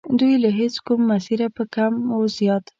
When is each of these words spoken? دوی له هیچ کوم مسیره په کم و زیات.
دوی 0.19 0.33
له 0.43 0.49
هیچ 0.59 0.75
کوم 0.85 0.99
مسیره 1.11 1.47
په 1.55 1.63
کم 1.75 1.93
و 2.15 2.19
زیات. 2.37 2.65